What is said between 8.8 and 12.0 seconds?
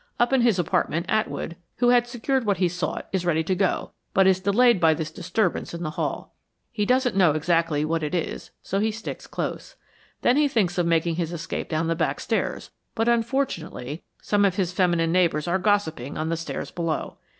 sticks close. Then he thinks of making his escape down the